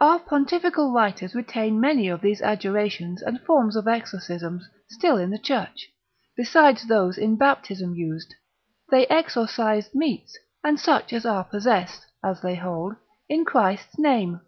Our 0.00 0.18
pontifical 0.20 0.90
writers 0.90 1.34
retain 1.34 1.78
many 1.78 2.08
of 2.08 2.22
these 2.22 2.40
adjurations 2.40 3.20
and 3.20 3.38
forms 3.42 3.76
of 3.76 3.86
exorcisms 3.86 4.66
still 4.88 5.18
in 5.18 5.28
the 5.28 5.38
church; 5.38 5.90
besides 6.34 6.86
those 6.88 7.18
in 7.18 7.36
baptism 7.36 7.94
used, 7.94 8.34
they 8.90 9.06
exorcise 9.08 9.94
meats, 9.94 10.38
and 10.64 10.80
such 10.80 11.12
as 11.12 11.26
are 11.26 11.44
possessed, 11.44 12.06
as 12.24 12.40
they 12.40 12.54
hold, 12.54 12.96
in 13.28 13.44
Christ's 13.44 13.98
name. 13.98 14.40